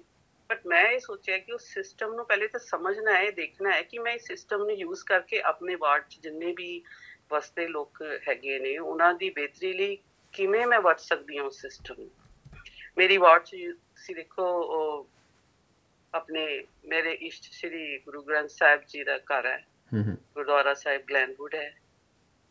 [0.50, 4.00] ਬਟ ਮੈਂ ਇਹ ਸੋਚਿਆ ਕਿ ਉਸ ਸਿਸਟਮ ਨੂੰ ਪਹਿਲੇ ਤਾਂ ਸਮਝਣਾ ਹੈ ਦੇਖਣਾ ਹੈ ਕਿ
[4.00, 6.82] ਮੈਂ ਇਸ ਸਿਸਟਮ ਨੂੰ ਯੂਜ਼ ਕਰਕੇ ਆਪਣੇ ਵਾਰਡ 'ਚ ਜਿੰਨੇ ਵੀ
[7.32, 9.98] ਵਸਦੇ ਲੋਕ ਹੈਗੇ ਨੇ ਉਹਨਾਂ ਦੀ ਬਿਹਤਰੀ ਲਈ
[10.34, 12.12] ਕਿਵੇਂ ਮੈਂ ਵਰਤ ਸਕਦੀ ਹਾਂ ਉਸ ਸਿਸਟਮ ਨੂੰ?
[12.98, 14.46] ਮੇਰੀ ਵਾਰਡ 'ਚ ਤੁਸੀਂ ਦੇਖੋ
[16.14, 19.66] ਆਪਣੇ ਮੇਰੇ ਇਸ਼ਟ ਸ੍ਰੀ ਗੁਰੂ ਗ੍ਰੰਥ ਸਾਹਿਬ ਜੀ ਦਾ ਘਰ ਹੈ।
[20.36, 21.78] ਗੁਰਦੁਆਰਾ ਸਾਹਿਬ ਗਲੈਨਵੁੱਡ ਹੈ।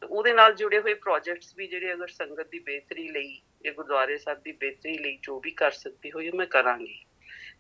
[0.02, 4.42] ਉਹਦੇ ਨਾਲ ਜੁੜੇ ਹੋਏ ਪ੍ਰੋਜੈਕਟਸ ਵੀ ਜਿਹੜੇ ਅਗਰ ਸੰਗਤ ਦੀ ਬਿਹਤਰੀ ਲਈ ਇਹ ਗੁਰਦੁਆਰੇ ਸਾਹਿਬ
[4.42, 7.04] ਦੀ ਬਿਹਤਰੀ ਲਈ ਜੋ ਵੀ ਕਰ ਸਕਦੀ ਹੋਈ ਮੈਂ ਕਰਾਂਗੀ।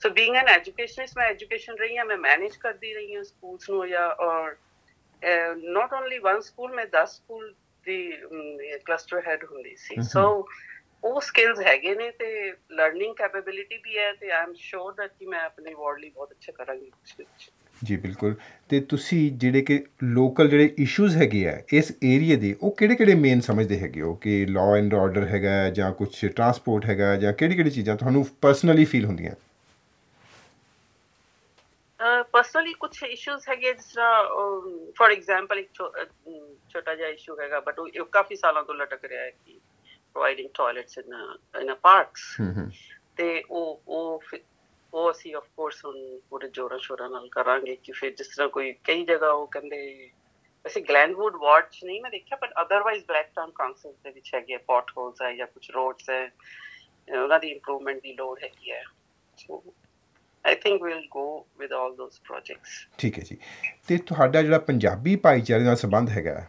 [0.02, 3.88] ਸੋ ਬੀਇੰਗ ਐਨ ਐਜੂਕੇਸ਼ਨਿਸਟ ਮੈਂ ਐਜੂਕੇਸ਼ਨ ਰਹੀ ਹਾਂ ਮੈਂ ਮੈਨੇਜ ਕਰਦੀ ਰਹੀ ਹਾਂ ਸਕੂਲਸ ਨੂੰ
[3.88, 4.56] ਜਾਂ ਔਰ
[5.56, 8.10] ਨਾਟ ਓਨਲੀ ਵਨ ਸਕੂਲ ਮੈਂ 10 ਸਕੂਲ ਦੀ
[8.86, 10.48] ਕਲਸਟਰ ਹੈਡ ਹੁੰਦੀ ਸੀ। ਸੋ
[11.04, 15.26] ਉਹ ਸਕਿੱਲਸ ਹੈਗੇ ਨੇ ਤੇ ਲਰਨਿੰਗ ਕੈਪੇਬਿਲਿਟੀ ਵੀ ਹੈ ਤੇ ਆਈ ਐਮ ਸ਼ੋਰ ਦੈਟ ਕਿ
[15.26, 17.50] ਮੈਂ ਆਪਣੇ ਵਾਰਡ ਲਈ ਬਹੁਤ ਅੱਛਾ ਕਰਾਂਗੀ ਵਿੱਚ।
[17.84, 18.34] ਜੀ ਬਿਲਕੁਲ।
[18.68, 23.14] ਤੇ ਤੁਸੀਂ ਜਿਹੜੇ ਕਿ ਲੋਕਲ ਜਿਹੜੇ ਇਸ਼ੂਜ਼ ਹੈਗੇ ਆ ਇਸ ਏਰੀਆ ਦੇ ਉਹ ਕਿਹੜੇ ਕਿਹੜੇ
[23.14, 24.14] ਮੇਨ ਸਮਝਦੇ ਹੈਗੇ ਹੋ?
[24.14, 28.84] ਕਿ ਲਾਅ ਐਂਡ ਆਰਡਰ ਹੈਗਾ ਜਾਂ ਕੁਝ ਟਰਾਂਸਪੋਰਟ ਹੈਗਾ ਜਾਂ ਕਿਹੜੀ ਕਿਹੜੀ ਚੀਜ਼ਾਂ ਤੁਹਾਨੂੰ ਪਰਸਨਲੀ
[28.84, 29.34] ਫੀਲ ਹੁੰਦੀਆਂ?
[32.00, 34.24] ਪਰਸਨਲੀ ਕੁਝ ਇਸ਼ੂਜ਼ ਹੈਗੇ ਜਿਸ ਤਰ੍ਹਾਂ
[34.92, 35.70] ਫॉर ਐਗਜ਼ਾਮਪਲ ਇੱਕ
[36.68, 39.58] ਛੋਟਾ ਜਿਹਾ ਇਸ਼ੂ ਹੈਗਾ ਬਟ ਉਹ ਕਾਫੀ ਸਾਲਾਂ ਤੋਂ ਲਟਕ ਰਿਹਾ ਹੈ ਕਿ
[40.14, 41.14] providing toilets in
[41.60, 42.36] in parks
[43.16, 44.42] ਤੇ ਉਹ ਉਹ ਫਿਰ-
[44.92, 48.72] ਉਹ ਅਸੀਂ ਆਫ ਕੋਰਸ ਹੁਣ ਪੂਰੇ ਜੋਰਾਂ ਸ਼ੋਰਾਂ ਨਾਲ ਕਰਾਂਗੇ ਕਿ ਫਿਰ ਜਿਸ ਤਰ੍ਹਾਂ ਕੋਈ
[48.84, 50.10] ਕਈ ਜਗ੍ਹਾ ਉਹ ਕਹਿੰਦੇ
[50.64, 54.56] ਵੈਸੇ ਗਲੈਨਵੁੱਡ ਵਾਰਡ 'ਚ ਨਹੀਂ ਮੈਂ ਦੇਖਿਆ but otherwise Blacktown council ਦੇ ਵਿੱਚ ਹੈਗੇ
[54.56, 56.30] ਪੋਟ ਹੋਲਸ ਹੈ ਜਾਂ ਕੁਝ ਰੋਡਸ ਹੈ
[57.08, 58.82] ਉਹਨਾਂ ਦੀ ਇੰਪਰੂਵਮੈਂਟ ਦੀ ਲੋੜ ਹੈਗੀ ਹੈ।
[59.36, 59.62] So
[60.48, 61.24] I think we'll go
[61.58, 63.36] with all those projects ਠੀਕ ਹੈ ਜੀ
[63.88, 66.46] ਤੇ ਤੁਹਾਡਾ ਜਿਹੜਾ ਪੰਜਾਬੀ ਭਾਈਚਾਰੇ ਨਾਲ ਸੰਬੰਧ ਹੈਗਾ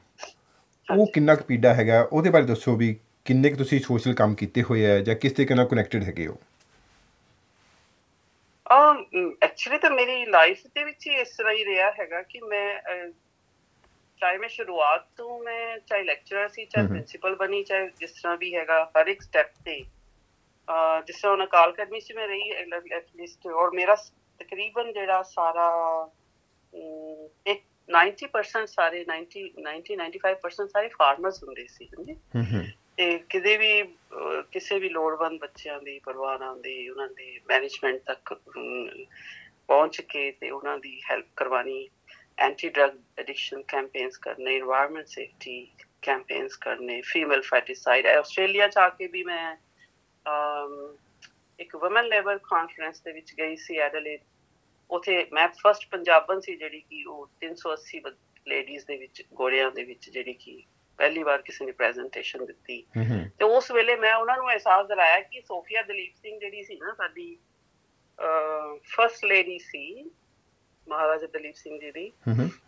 [0.87, 4.61] ਉਹ। ਕਿੰਨਾ ਕੁ ਪੀੜਾ ਹੈਗਾ ਉਹਦੇ ਬਾਰੇ ਦੱਸੋ ਵੀ ਕਿੰਨੇ ਕੁ ਤੁਸੀਂ ਸੋਸ਼ਲ ਕੰਮ ਕੀਤੇ
[4.61, 6.37] ਹੋਏ ਆ ਜਾਂ ਕਿਸ ਤਰੀਕੇ ਨਾਲ ਕਨੈਕਟਡ ਹੈਗੇ ਹੋ
[9.43, 12.79] ਐਕਚੁਅਲੀ ਤਾਂ ਮੇਰੀ ਲਾਈਫ ਦੇ ਵਿੱਚ ਹੀ ਇਸ ਤਰ੍ਹਾਂ ਹੀ ਰਿਹਾ ਹੈਗਾ ਕਿ ਮੈਂ
[14.21, 18.53] ਚਾਹੇ ਮੈਂ ਸ਼ੁਰੂਆਤ ਤੋਂ ਮੈਂ ਚਾਹੇ ਲੈਕਚਰਰ ਸੀ ਚਾਹੇ। ਪ੍ਰਿੰਸੀਪਲ ਬਣੀ ਚਾਹੇ ਜਿਸ ਤਰ੍ਹਾਂ ਵੀ
[18.55, 19.79] ਹੈਗਾ ਹਰ ਇੱਕ ਸਟੈਪ ਤੇ
[21.07, 22.51] ਜਿਸ ਤਰ੍ਹਾਂ ਉਹਨਾਂ ਕਾਲ ਅਕੈਡਮੀ 'ਚ ਮੈਂ ਰਹੀ
[22.93, 23.95] ਐਟਲੀਸਟ ਔਰ ਮੇਰਾ
[24.39, 25.69] ਤਕਰੀਬਨ ਜਿਹੜਾ ਸਾਰਾ
[27.45, 32.63] ਇੱਕ 90% ਸਾਰੇ 90 90 95% ਸਾਰੇ ਫਾਰਮਰਸ ਹੁੰਦੇ ਸੀ ਹਾਂਜੀ। ਹੂੰ
[32.97, 33.71] ਤੇ ਕਿਤੇ ਵੀ
[34.51, 40.77] ਕਿਸੇ ਵੀ ਲੋੜਵੰਦ ਬੱਚਿਆਂ ਦੀ ਪਰਿਵਾਰਾਂ ਦੀ ਉਹਨਾਂ ਦੀ ਮੈਨੇਜਮੈਂਟ ਤੱਕ ਪਹੁੰਚ ਕੇ ਤੇ ਉਹਨਾਂ
[40.77, 41.89] ਦੀ ਹੈਲਪ ਕਰਵਾਣੀ
[42.37, 45.71] ਐਂਟੀ ਡਰਗ ਐਡਿਕਸ਼ਨ ਕੈਂਪੇਨਸ ਕਰਨੇ এনवायरमेंट ਸੇਫਟੀ
[46.01, 49.55] ਕੈਂਪੇਨਸ ਕਰਨੇ ਫੀਮੇਲ ਫੈਟੀਸਾਈਡ ਆਸਟ੍ਰੇਲੀਆ ਚ ਆ ਕੇ ਵੀ ਮੈਂ
[51.59, 54.19] ਇੱਕ ਔਮਨ ਲੈਵਲ ਕਾਨਫਰੰਸ ਦੇ ਵਿੱਚ ਗਈ ਸੀ ਐਡਲੇਡ
[54.91, 57.99] ਉਥੇ ਮੈਂ ਫਰਸਟ ਪੰਜਾਬਨ ਸੀ ਜਿਹੜੀ ਕਿ ਉਹ 380
[58.47, 60.63] ਲੇਡੀਜ਼ ਦੇ ਵਿੱਚ ਗੋਰਿਆਂ ਦੇ ਵਿੱਚ ਜਿਹੜੀ ਕਿ
[60.97, 62.85] ਪਹਿਲੀ ਵਾਰ ਕਿਸੇ ਨੇ ਪ੍ਰੈਜੈਂਟੇਸ਼ਨ ਦਿੱਤੀ।
[63.39, 66.93] ਤੇ ਉਸ ਵੇਲੇ ਮੈਂ ਉਹਨਾਂ ਨੂੰ ਅਹਿਸਾਸ ਦਿਲਾਇਆ ਕਿ ਸੋਫੀਆ ਦਲੀਪ ਸਿੰਘ ਜਿਹੜੀ ਸੀ ਨਾ
[66.97, 67.37] ਸਾਡੀ
[68.83, 70.09] ਫਰਸਟ ਲੇਡੀ ਸੀ
[70.87, 72.11] ਮਹਾਰਾਜਾ ਦਲੀਪ ਸਿੰਘ ਜੀ ਦੀ।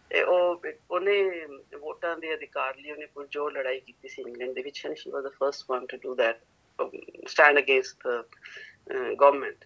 [0.10, 1.46] ਤੇ ਉਹ ਉਹਨੇ
[1.79, 5.24] ਵੋਟਾਂ ਦੇ ਅਧਿਕਾਰ ਲਈ ਉਹਨੇ ਪੁਰਜੋ ਲੜਾਈ ਕੀਤੀ ਸੀ ਇੰਗਲੈਂਡ ਦੇ ਵਿੱਚ and she was
[5.24, 6.39] the first one to do that
[7.27, 8.23] stand against the
[9.21, 9.65] government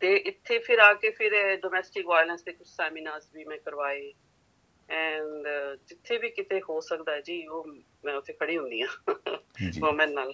[0.00, 4.12] ਤੇ ਇੱਥੇ ਫਿਰ ਆ ਕੇ ਫਿਰ ਡੋਮੈਸਟਿਕ ਵਾਇਲੈਂਸ ਦੇ ਕੁਝ ਸੈਮੀਨਾਰਸ ਵੀ ਮੈਂ ਕਰਵਾਏ।
[4.90, 5.48] ਐਂਡ
[5.88, 7.66] ਜਿੱਥੇ ਵੀ ਕਿਤੇ ਹੋ ਸਕਦਾ ਹੈ ਜੀ ਉਹ
[8.04, 8.86] ਮੈਂ ਉੱਥੇ ਖੜੀ ਹੁੰਦੀ ਆ
[9.80, 10.32] ਵੂਮਨ ਨਾਲ।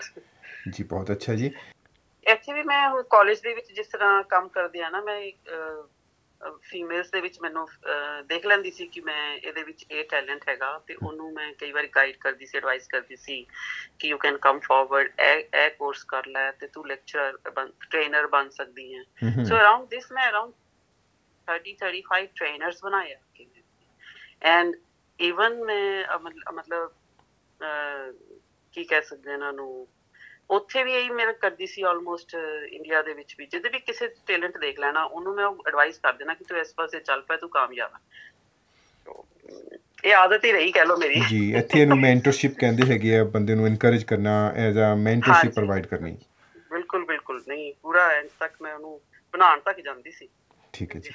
[0.71, 1.51] ਜੀ ਬਹੁਤ ਅੱਛਾ ਜੀ।
[2.27, 5.33] ਇੱਥੇ ਵੀ ਮੈਂ ਹੁਣ ਕਾਲਜ ਦੇ ਵਿੱਚ ਜਿਸ ਤਰ੍ਹਾਂ ਕੰਮ ਕਰਦੀ ਆ ਨਾ ਮੈਂ
[6.63, 7.69] ਫੀਮੇਲਸ ਦੇ ਵਿੱਚ ਮੈਨੂੰ
[8.27, 11.87] ਦੇਖ ਲੈਂਦੀ ਸੀ ਕਿ ਮੈਂ ਇਹਦੇ ਵਿੱਚ ਇਹ ਟੈਲੈਂਟ ਹੈਗਾ ਤੇ ਉਹਨੂੰ ਮੈਂ ਕਈ ਵਾਰ
[11.87, 13.47] ਗਾਈਡ ਕਰਦੀ ਸੀ ਐਡਵਾਈਸ ਕਰਦੀ ਸੀ
[13.99, 17.39] ਕਿ ਯੂ ਕੈਨ ਕਮ ਫਾਰਵਰਡ ਇਹ ਇਹ ਕੋਰਸ ਕਰ ਲੈ ਤੇ ਤੂੰ ਲੈਕਚਰ
[17.91, 19.03] ਟ੍ਰੇਨਰ ਬਣ ਸਕਦੀ ਹੈ।
[19.45, 20.53] ਸੋ ਅਰਾਊਂਡ ਦਿਸ ਮੈਂ ਅਰਾਊਂਡ
[21.49, 23.47] 30 35 ਟ੍ਰੇਨਰਸ ਬਣਾਏ ਕਿ
[24.43, 24.77] ਐਂਡ
[25.21, 26.19] ਇਵਨ ਮੈਂ
[26.53, 26.93] ਮਤਲਬ
[28.73, 29.89] ਕੀ ਕਹਿ ਸਕਦੇ ਇਹਨਾਂ ਨੂੰ
[30.51, 34.59] ਉੱਥੇ ਵੀ ਇਹੀ ਮੇਰਾ ਕਰਦੀ ਸੀ ਆਲਮੋਸਟ ਇੰਡੀਆ ਦੇ ਵਿੱਚ ਵੀ। ਜਦੋਂ ਵੀ ਕਿਸੇ ਟੈਲੈਂਟ
[34.59, 37.91] ਦੇਖ ਲੈਣਾ ਉਹਨੂੰ ਮੈਂ ਐਡਵਾਈਸ ਕਰ ਦੇਣਾ ਕਿ ਤੂੰ ਇਸ ਪਾਸੇ ਚੱਲ ਪੈ ਤੂੰ ਕਾਮਯਾਬ
[37.95, 38.01] ਹੈ
[40.05, 43.55] ਇਹ ਆਦਤ ਹੀ ਰਹੀ ਕਹਿ ਲਓ ਮੇਰੀ। ਜੀ ਇੱਥੇ ਇਹਨੂੰ ਮੈਂਟਰਸ਼ਿਪ ਕਹਿੰਦੇ ਹੈਗੇ ਆ ਬੰਦੇ
[43.55, 46.17] ਨੂੰ ਇਨਕਰੇਜ ਕਰਨਾ ਐਜ਼ ਅ ਮੈਂਟਰਸ਼ਿਪ। ਪ੍ਰੋਵਾਈਡ ਕਰਨੀ।
[46.71, 49.01] ਬਿਲਕੁਲ ਬਿਲਕੁਲ। ਨਹੀਂ ਪੂਰਾ ਐਂਡ ਤੱਕ ਮੈਂ ਉਹਨੂੰ
[49.35, 50.29] ਬਣਾਉਣ ਤੱਕ ਜਾਂਦੀ ਸੀ।
[50.73, 51.11] ਠੀਕ ਹੈ ਜੀ।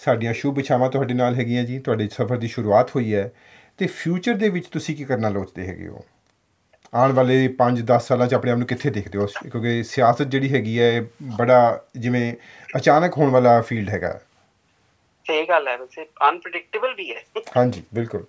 [0.00, 3.30] ਸਾਡੀਆਂ ਸ਼ੁਭ ਇਛਾਵਾਂ ਤੁਹਾਡੇ ਨਾਲ ਹੈਗੀਆਂ ਜੀ। ਤੁਹਾਡੇ ਸਫ਼ਰ ਦੀ ਸ਼ੁਰੂਆਤ ਹੋਈ ਹੈ।
[3.78, 6.04] ਤੇ ਫਿਊਚਰ ਦੇ ਵਿੱਚ ਤੁਸੀਂ ਕੀ ਕਰਨਾ ਲੋਚਦੇ ਹੈਗੇ ਹੋ?
[6.96, 9.26] ਆਉਣ ਵਾਲੇ 5-10 ਸਾਲਾਂ 'ਚ ਆਪਣੇ ਆਪ ਨੂੰ ਕਿੱਥੇ ਦੇਖਦੇ ਹੋ?
[9.42, 11.02] ਕਿਉਂਕਿ ਸਿਆਸਤ ਜਿਹੜੀ ਹੈਗੀ ਹੈ ਇਹ
[11.38, 11.58] ਬੜਾ
[11.96, 12.32] ਜਿਵੇਂ
[12.76, 14.18] ਅਚਾਨਕ ਹੋਣ ਵਾਲਾ ਫੀਲਡ ਹੈਗਾ।
[15.26, 17.22] ਸਹੀ ਗੱਲ ਹੈ ਵੈਸੇ ਅਨਪ੍ਰੈਡਿਕਟੇਬਲ ਵੀ ਹੈ।
[17.56, 18.24] ਹਾਂਜੀ ਬਿਲਕੁਲ।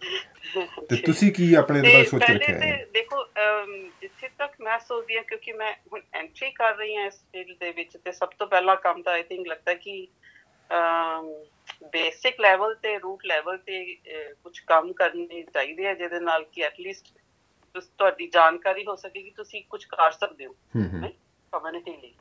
[0.89, 2.85] ਤੇ ਤੁਸੀਂ ਕੀ ਆਪਣੇ ਬਾਰੇ ਸੋਚ ਰੱਖਿਆ ਹੈ?
[2.93, 3.23] ਦੇਖੋ
[4.01, 7.71] ਜਿੱਥੇ ਤੱਕ ਮੈਂ ਸੋਚਦੀ ਹਾਂ ਕਿਉਂਕਿ ਮੈਂ ਹੁਣ ਐਂਟਰੀ ਕਰ ਰਹੀ ਹਾਂ ਇਸ ਫੀਲਡ ਦੇ
[7.71, 10.07] ਵਿੱਚ ਤੇ ਸਭ ਤੋਂ ਪਹਿਲਾ ਕੰਮ ਤਾਂ ਆਈ ਥਿੰਕ ਲੱਗਦਾ ਕਿ
[11.93, 13.83] ਬੇਸਿਕ ਲੈਵਲ ਤੇ ਰੂਟ ਲੈਵਲ ਤੇ
[14.43, 17.11] ਕੁਝ ਕੰਮ ਕਰਨੇ ਚਾਹੀਦੇ ਆ ਜਿਹਦੇ ਨਾਲ ਕਿ ਐਟਲੀਸਟ
[17.75, 20.55] ਤੁਹਾਡੀ ਜਾਣਕਾਰੀ ਹੋ ਸਕੇ ਕਿ ਤੁਸੀਂ ਕੁਝ ਕਰ ਸਕਦੇ ਹੋ।
[21.51, 22.15] ਕਮਿਊਨਿਟੀ ਲਈ।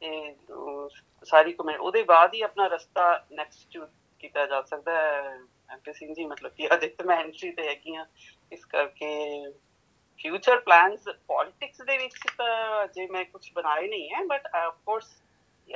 [0.00, 0.88] ਤੇ ਅਹ,
[1.24, 3.78] ਸਾਰੀ ਕਮਿਊਨਿਟੀ ਉਹਦੇ ਬਾਅਦ ਹੀ ਆਪਣਾ ਰਸਤਾ ਨੈਕਸਟ
[4.18, 7.94] ਕੀਤਾ ਜਾ ਸਕਦਾ ਹੈ ਐਮਪੀ ਸਿੰਘ ਜੀ ਮਤਲਬ ਕਿ ਅਜੇ ਤੇ ਮੈਂ ਐਂਟਰੀ ਤੇ ਹੈਗੀ
[7.94, 8.06] ਆ
[8.52, 9.50] ਇਸ ਕਰਕੇ
[10.18, 15.21] ਫਿਊਚਰ ਪਲਾਨਸ ਪੋਲਿਟਿਕਸ ਦੇ ਵਿੱਚ ਤਾਂ ਜੇ ਮੈਂ ਕੁਝ ਬਣਾਏ ਨਹੀਂ ਹੈ but of course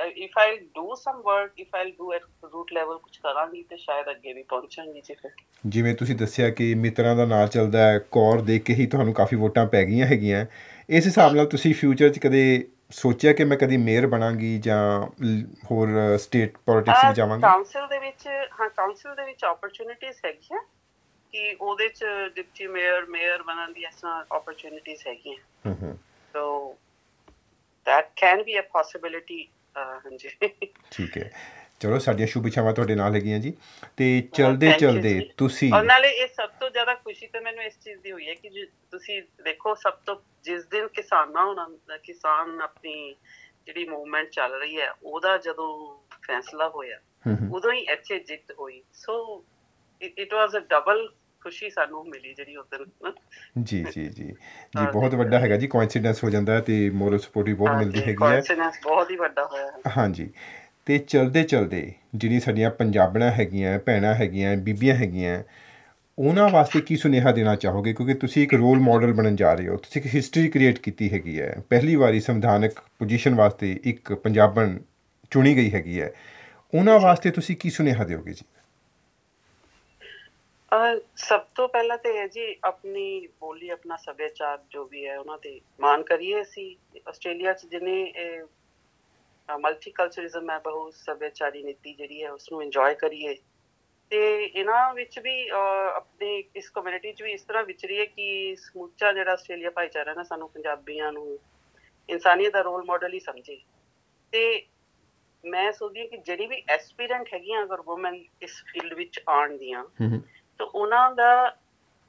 [0.05, 2.21] if I do some work if I do at
[2.53, 5.31] root level ਕੁਝ ਕਰਾਂਗੀ ਤੇ ਸ਼ਾਇਦ ਅੱਗੇ ਵੀ ਪਹੁੰਚਾਂਗੀ ਜੀ ਫਿਰ।
[5.65, 9.35] ਜਿਵੇਂ ਤੁਸੀਂ ਦੱਸਿਆ ਕਿ ਮਿੱਤਰਾਂ ਦਾ ਨਾਂ ਚੱਲਦਾ ਹੈ ਕੌਰ ਦੇਖ ਕੇ ਹੀ ਤੁਹਾਨੂੰ ਕਾਫੀ
[9.35, 10.45] ਵੋਟਾਂ ਪੈ ਗਈਆਂ ਹੈਗੀਆਂ।
[10.89, 15.07] ਇਸ ਹਿਸਾਬ ਨਾਲ ਤੁਸੀਂ ਫਿਊਚਰ 'ਚ ਕਦੇ ਸੋਚਿਆ ਕਿ ਮੈਂ ਕਦੀ ਮੇਅਰ ਬਣਾਂਗੀ ਜਾਂ
[15.71, 17.41] ਹੋਰ ਸਟੇਟ ਪੋਲਿਟਿਕਸ ਵਿੱਚ ਜਾਵਾਂਗੀ?
[17.41, 20.59] ਕਾਉਂਸਲ ਦੇ ਵਿੱਚ ਹਾਂ ਕਾਉਂਸਲ ਦੇ ਵਿੱਚ ਓਪਰਚ्युनिटीज ਹੈਗੀਆਂ
[21.31, 25.97] ਕਿ ਉਹਦੇ 'ਚ ਡਿਪਟੀ ਮੇਅਰ ਮੇਅਰ ਬਣਨ ਦੀ ਇਸ ਤਰ੍ਹਾਂ ਓਪਰਚ्युनिटीज ਹੈਗੀਆਂ। ਹੂੰ ਹੂੰ।
[26.33, 26.75] ਸੋ
[27.87, 29.35] that can be a possibility
[29.77, 30.29] ਹਾਂਜੀ।
[30.91, 31.31] ਠੀਕ ਹੈ।
[31.79, 33.53] ਚਲੋ ਸਾਡੀਆਂ ਸ਼ੁਭ ਇੱਛਾਵਾਂ ਤੁਹਾਡੇ ਨਾਲ ਹੈਗੀਆਂ ਜੀ।
[33.97, 37.99] ਤੇ ਚਲਦੇ ਚਲਦੇ। ਤੁਸੀਂ ਔਰ ਨਾਲੇ ਇਹ ਸਭ ਤੋਂ ਜ਼ਿਆਦਾ ਖੁਸ਼ੀ ਤਾਂ ਮੈਨੂੰ ਇਸ ਚੀਜ਼
[38.01, 43.15] ਦੀ ਹੋਈ ਹੈ ਕਿ ਤੁਸੀਂ ਦੇਖੋ ਸਭ ਤੋਂ ਜਿਸ ਦਿਨ ਕਿਸਾਨਾਂ ਉਹਨਾਂ ਕਿਸਾਨ ਆਪਣੀ
[43.65, 45.69] ਜਿਹੜੀ ਮੂਵਮੈਂਟ ਚੱਲ ਰਹੀ ਹੈ ਉਹਦਾ ਜਦੋਂ
[46.27, 46.99] ਫੈਸਲਾ ਹੋਇਆ
[47.51, 49.43] ਉਦੋਂ ਹੀ ਇੱਥੇ ਜਿੱਤ ਹੋਈ। ਸੋ
[50.01, 51.07] ਇਟ ਵਾਸ ਅ ਡਬਲ
[51.41, 53.11] ਖੁਸ਼ੀ ਸਾਨੂੰ ਮਿਲੀ ਜਿਹੜੀ ਉਸ ਦਿਨ
[53.63, 57.53] ਜੀ ਜੀ ਜੀ। ਜੀ ਬਹੁਤ। ਵੱਡਾ ਹੈਗਾ ਜੀ ਕੋਇਨਸੀਡੈਂਸ ਹੋ ਜਾਂਦਾ ਤੇ ਮੋਰਲ ਸਪੋਰਟ ਵੀ
[57.53, 60.29] ਬਹੁਤ ਮਿਲਦੀ ਹੈਗੀ ਹੈ। ਕੋਇਨਸੀਡੈਂਸ ਬਹੁਤ ਹੀ ਵੱਡਾ ਹੋਇਆ ਹੈ। ਹਾਂਜੀ
[60.85, 65.43] ਤੇ ਚਲਦੇ ਚਲਦੇ ਜਿਹੜੀ ਸਾਡੀਆਂ ਪੰਜਾਬਣਾਂ ਹੈਗੀਆਂ ਭੈਣਾਂ ਹੈਗੀਆਂ ਬੀਬੀਆਂ ਹੈਗੀਆਂ
[66.17, 67.93] ਉਹਨਾਂ ਵਾਸਤੇ ਕੀ ਸੁਨੇਹਾ ਦੇਣਾ ਚਾਹੋਗੇ?
[67.93, 71.39] ਕਿਉਂਕਿ ਤੁਸੀਂ ਇੱਕ ਰੋਲ ਮਾਡਲ ਬਣਨ ਜਾ ਰਹੇ ਹੋ ਤੁਸੀਂ ਇੱਕ ਹਿਸਟਰੀ ਕ੍ਰੀਏਟ ਕੀਤੀ ਹੈਗੀ
[71.41, 74.77] ਹੈ। ਪਹਿਲੀ ਵਾਰੀ ਸੰਵਿਧਾਨਕ ਪੋਜੀਸ਼ਨ ਵਾਸਤੇ ਇੱਕ ਪੰਜਾਬਣ
[75.31, 76.11] ਚੁਣੀ ਗਈ ਹੈਗੀ ਹੈ।
[76.73, 78.45] ਉਹਨਾਂ ਵਾਸਤੇ ਤੁਸੀਂ ਕੀ ਸੁਨੇਹਾ ਦਿਓਗੇ ਜੀ?
[81.15, 85.59] ਸਭ ਤੋਂ ਪਹਿਲਾਂ ਤੇ ਹੈ ਜੀ ਆਪਣੀ ਬੋਲੀ ਆਪਣਾ ਸੱਭਿਆਚਾਰ ਜੋ ਵੀ ਹੈ ਉਹਨਾਂ ਤੇ
[85.79, 86.75] ਮਾਣ ਕਰੀਏ ਅਸੀਂ।
[87.09, 88.41] ਆਸਟ੍ਰੇਲੀਆ ਚ ਜਿਹਨੇ
[89.49, 93.35] ਮਲਟੀਕਲਚਰਿਜ਼ਮ ਹੈ ਬਹੁ ਸੱਭਿਆਚਾਰੀ ਨੀਤੀ ਜਿਹੜੀ ਹੈ ਉਸ ਨੂੰ ਇੰਜੋਏ ਕਰੀਏ।
[94.11, 99.11] ਤੇ ਇਹਨਾਂ ਵਿੱਚ ਵੀ ਅਹ, ਆਪਣੇ ਇਸ ਕਮਿਊਨਿਟੀ ਚ ਵੀ ਇਸ ਤਰ੍ਹਾਂ ਵਿਚਰੀਏ ਕਿ ਸਮੁੱਚਾ
[99.13, 101.39] ਜਿਹੜਾ ਆਸਟ੍ਰੇਲੀਆ ਭਾਈਚਾਰਾ ਨਾ ਸਾਨੂੰ ਪੰਜਾਬੀਆਂ ਨੂੰ
[102.09, 103.57] ਇਨਸਾਨੀਅਤ ਦਾ ਰੋਲ ਮਾਡਲ ਹੀ ਸਮਝੇ।
[104.33, 104.65] ਤੇ
[105.43, 109.83] ਮੈਂ ਸੋਚਦੀ ਹਾਂ ਕਿ ਜਿਹੜੀ ਵੀ ਐਸਪੀਰੈਂਟ ਹੈਗੀਆਂ ਅਗਰ ਔਮਨ ਇਸ ਫੀਲਡ ਵਿੱਚ ਆਉਣ ਦੀਆਂ
[109.83, 110.21] ਹੂੰ ਹੂੰ
[110.59, 111.57] ਤਾਂ ਉਹਨਾਂ ਦਾ,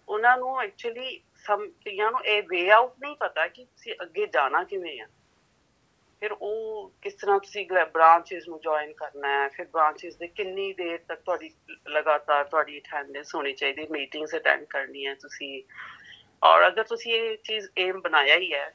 [0.08, 4.64] ਉਹਨਾਂ ਨੂੰ ਐਕਚੁਅਲੀ ਸਮ, ਕਈਆਂ ਨੂੰ ਇਹ ਵੇ ਆਊਟ ਨਹੀਂ ਪਤਾ ਕਿ ਤੁਸੀਂ ਅੱਗੇ ਜਾਣਾ
[4.64, 5.06] ਕਿਵੇਂ ਆ।
[6.20, 10.98] ਫਿਰ ਉਹ ਕਿਸ ਤਰ੍ਹਾਂ ਤੁਸੀਂ ਬ੍ਰਾਂਚਸ ਨੂੰ ਜੁਆਇਨ ਕਰਨਾ ਹੈ, ਫਿਰ ਬ੍ਰਾਂਚਸ ਦੇ ਕਿੰਨੀ ਦੇਰ
[11.08, 11.50] ਤੱਕ ਤੁਹਾਡੀ
[11.88, 15.62] ਲਗਾਤਾਰ ਤੁਹਾਡੀ ਅਟੈਂਡੈਂਸ ਹੋਣੀ ਚਾਹੀਦੀ ਮੀਟਿੰਗਸ ਅਟੈਂਡ ਕਰਨੀਆਂ ਤੁਸੀਂ।
[16.42, 18.72] ਔਰ ਅਗਰ ਤੁਸੀਂ ਇਹ ਚੀਜ਼ ਏਮ ਬਣਾਇਆ ਹੀ ਹੈ,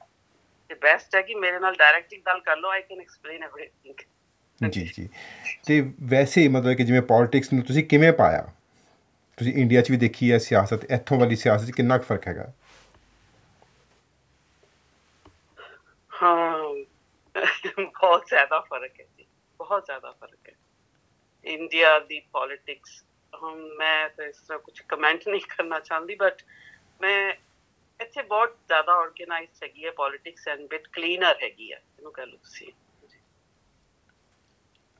[0.69, 3.95] ਤੇ ਬੈਸਟ ਹੈ ਕਿ ਮੇਰੇ ਨਾਲ ਡਾਇਰੈਕਟਲੀ ਗੱਲ ਕਰ ਲਓ ਆਈ ਕੈਨ ਐਕਸਪਲੇਨ ਐਵਰੀਥਿੰਗ
[4.71, 5.09] ਜੀ ਜੀ।
[5.67, 8.53] ਤੇ ਵੈਸੇ ਮਤਲਬ ਕਿ ਜਿਵੇਂ ਪੋਲਿਟਿਕਸ ਨੂੰ ਤੁਸੀਂ ਕਿਵੇਂ ਪਾਇਆ?
[9.37, 12.51] ਤੁਸੀਂ ਇੰਡੀਆ 'ਚ ਵੀ ਦੇਖੀ ਹੈ ਸਿਆਸਤ ਇੱਥੋਂ ਵਾਲੀ ਸਿਆਸਤ 'ਚ ਕਿੰਨਾ ਕੁ ਫ਼ਰਕ ਹੈਗਾ?
[16.11, 16.73] ਹਾਂ
[17.77, 19.25] ਬਹੁਤ ਜ਼ਿਆਦਾ ਫ਼ਰਕ ਹੈ ਜੀ
[19.59, 20.53] ਬਹੁਤ ਜ਼ਿਆਦਾ ਫ਼ਰਕ ਹੈ।
[21.45, 26.41] ਇੰਡੀਆ ਦੀ ਪੋਲਿਟਿਕਸ ਹਮ ਮੈਂ ਤਾਂ ਇਸ ਤਰ੍ਹਾਂ ਕੁਝ ਕਮੈਂਟ ਨਹੀਂ ਕਰਨਾ ਚਾਹੁੰਦੀ ਬਟ
[27.01, 27.33] ਮੈਂ
[27.99, 32.37] ਇੱਥੇ ਬਹੁਤ ਜ਼ਿਆਦਾ ਆਰਗੇਨਾਈਜ਼ਡ ਹੈਗੀ ਹੈ ਪੋਲਿਟਿਕਸ ਐਂਡ ਬਿਟ ਕਲੀਨਰ ਹੈਗੀ ਹੈ ਇਹਨੂੰ ਕਹ ਲਓ
[32.37, 32.71] ਤੁਸੀਂ।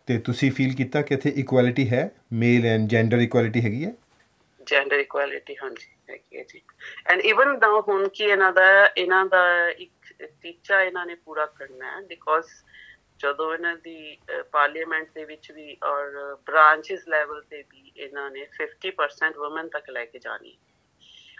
[0.07, 2.09] ਤੇ ਤੁਸੀਂ ਫੀਲ ਕੀਤਾ ਕਿ ਇੱਥੇ ਇਕੁਐਲਿਟੀ ਹੈ?
[2.33, 3.93] ਮੇਲ ਐਂਡ ਜੈਂਡਰ ਇਕੁਐਲਿਟੀ ਹੈਗੀ ਹੈ?
[4.63, 6.61] ਜੈਂਡਰ ਇਕੁਐਲਿਟੀ ਹਾਂਜੀ ਹੈਗੀ ਹੈ ਜੀ।
[7.05, 11.91] ਐਂਡ ਇਵਨ ਦਾ ਹੁਣ ਕੀ ਇਹਨਾਂ ਦਾ ਇਹਨਾਂ ਦਾ ਇੱਕ ਟੀਚਾ ਇਹਨਾਂ ਨੇ ਪੂਰਾ ਕਰਨਾ
[11.91, 12.47] ਹੈ ਬਿਕੋਜ਼
[13.19, 14.17] ਜਦੋਂ ਇਹਨਾਂ ਦੀ
[14.51, 20.05] ਪਾਰਲੀਮੈਂਟ ਦੇ ਵਿੱਚ ਵੀ ਔਰ ਬ੍ਰਾਂਚਸ ਲੈਵਲ ਤੇ ਵੀ ਇਹਨਾਂ ਨੇ 50% ਔਮਨ ਤੱਕ ਲੈ
[20.05, 20.57] ਕੇ ਜਾਣੀ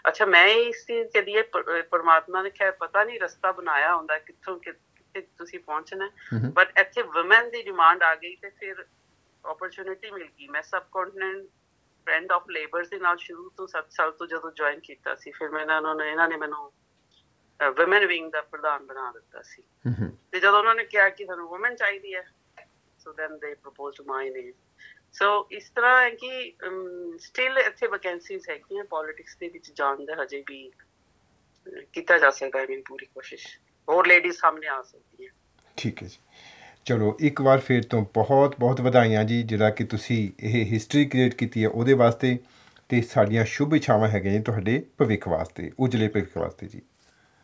[0.08, 1.42] ਅੱਛਾ ਮੈਂ ਇਸ ਚੀਜ਼ ਕੇ ਲਈ
[1.90, 6.10] ਪਰਮਾਤਮਾ ਨੇ ਖੈਰ ਪਤਾ ਨਹੀਂ ਰਸਤਾ ਬਣਾਇਆ ਹੁੰਦਾ ਕਿੱਥੋਂ ਕਿੱਥੇ ਤੁਸੀਂ ਪਹੁੰਚਣਾ
[6.54, 8.84] ਬਟ ਇੱਥੇ ਔਮਨ ਦੀ ਡਿਮਾਂਡ ਆ ਗਈ ਤੇ ਫਿਰ
[9.44, 11.44] ਓਪਰਚੁਨਿਟੀ ਮਿਲ ਗਈ। ਮੈਂ subcontinent
[12.06, 15.48] friend of labours ਦੇ ਨਾਲ ਸ਼ੁਰੂ ਤੋਂ 7 ਸਾਲ ਤੋਂ ਜਦੋਂ ਜੁਆਇਨ ਕੀਤਾ ਸੀ ਫਿਰ
[15.48, 16.72] ਮੈਂ ਇਹਨਾਂ ਨੇ ਇਹਨਾਂ ਨੇ ਮੈਨੂੰ
[17.60, 19.62] ਔਮਨ ਵਿੰਗ ਦਾ ਪ੍ਰਧਾਨ ਬਣਾ ਦਿੱਤਾ ਸੀ।
[20.32, 22.24] ਤੇ ਜਦੋਂ ਉਹਨਾਂ ਨੇ ਕਿਹਾ ਕਿ ਸਾਨੂੰ ਔਮਨ ਚਾਹੀਦੀ ਹੈ
[22.98, 24.52] ਸੋ ਦੈਨ ਦੇ ਪ੍ਰਪੋਜ਼ਡ ਮਾਈ ਨੇਮ
[25.12, 26.54] ਸੋ ਇਸ ਤਰ੍ਹਾਂ ਹੈ ਕਿ
[27.18, 30.70] ਸਟਿਲ ਇੱਥੇ ਵੈਕੈਂਸੀਜ਼ ਹੈਗੀਆਂ ਪੋਲਿਟਿਕਸ ਦੇ ਵਿੱਚ ਜਾਣ ਦਾ ਹਜੇ ਵੀ
[31.92, 33.46] ਕੀਤਾ ਜਾ ਸਕਦਾ ਹੈ ਮੇਰੀ ਪੂਰੀ ਕੋਸ਼ਿਸ਼।
[33.88, 35.30] ਹੋਰ ਲੇਡੀਜ਼ ਸਾਹਮਣੇ ਆ ਸਕਦੀਆਂ।
[35.76, 36.18] ਠੀਕ ਹੈ ਜੀ।
[36.84, 41.34] ਚਲੋ ਇੱਕ ਵਾਰ ਫਿਰ ਤੋਂ ਬਹੁਤ ਬਹੁਤ ਵਧਾਈਆਂ ਜੀ ਜਿਹੜਾ ਕਿ ਤੁਸੀਂ ਇਹ ਹਿਸਟਰੀ ਕ੍ਰੀਏਟ
[41.34, 42.38] ਕੀਤੀ ਹੈ ਉਹਦੇ ਵਾਸਤੇ
[42.88, 46.82] ਤੇ ਸਾਡੀਆਂ ਸ਼ੁਭ ਇੱਛਾਵਾਂ ਹੈਗੀਆਂ ਜੀ ਤੁਹਾਡੇ ਭਵਿੱਖ ਵਾਸਤੇ ਉਜਲੇ ਭਵਿੱਖ ਵਾਸਤੇ ਜੀ।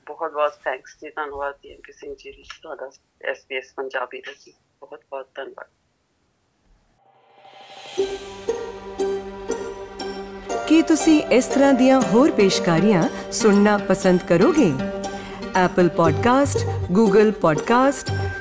[0.06, 2.90] ਬਹੁਤ ਬਹੁਤ ਥੈਂਕਸ ਜੀ ਧੰਨਵਾਦ ਜੀ ਐਮਪੀ ਸਿੰਘ ਜੀ ਤੁਹਾਡਾ
[3.24, 5.66] ਐਸਪੀਐਸ ਪੰਜਾਬੀ ਦਾ ਜੀ। ਬਹੁਤ ਬਹੁਤ ਧੰਨਵਾਦ।
[10.68, 14.72] ਕੀ ਤੁਸੀਂ ਇਸ ਤਰ੍ਹਾਂ ਦੀਆਂ ਹੋਰ ਪੇਸ਼ਕਾਰੀਆਂ ਸੁਣਨਾ ਪਸੰਦ ਕਰੋਗੇ?
[15.50, 16.58] Apple Podcast,
[16.98, 18.29] Google Podcast,